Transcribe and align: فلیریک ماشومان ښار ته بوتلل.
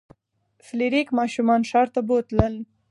فلیریک 0.65 1.07
ماشومان 1.19 1.61
ښار 1.69 1.87
ته 1.93 1.99
بوتلل. 2.07 2.55